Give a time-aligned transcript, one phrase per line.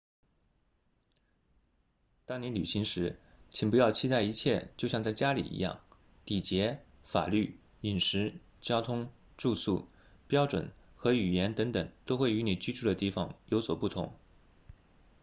[2.25, 3.19] 当你旅行时
[3.51, 5.79] 请不要期待一切就像在家里一样
[6.25, 9.87] 礼节法律饮食交通住宿
[10.27, 14.11] 标准和语言等等都会与你居住的地方有所不同